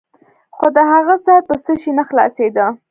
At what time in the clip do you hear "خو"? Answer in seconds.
0.55-0.67